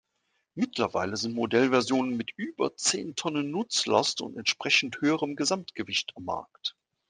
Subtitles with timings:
[0.55, 6.75] Mittlerweile sind Modellversionen mit über zehn Tonnen Nutzlast und entsprechend höherem Gesamtgewicht am Markt.